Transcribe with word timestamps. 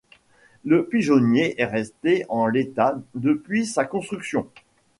Le 0.65 0.83
pigeonnier 0.87 1.61
est 1.61 1.65
resté 1.67 2.25
en 2.27 2.47
l'état 2.47 2.99
depuis 3.13 3.67
sa 3.67 3.85
construction. 3.85 4.49